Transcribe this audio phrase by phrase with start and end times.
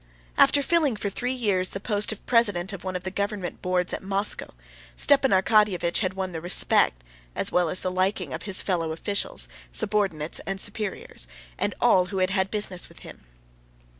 [0.35, 3.93] After filling for three years the post of president of one of the government boards
[3.93, 4.55] at Moscow,
[4.97, 7.03] Stepan Arkadyevitch had won the respect,
[7.35, 12.17] as well as the liking, of his fellow officials, subordinates, and superiors, and all who
[12.17, 13.25] had had business with him.